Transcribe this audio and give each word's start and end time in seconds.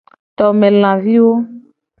Tome 0.37 0.67
laviwo. 0.81 1.33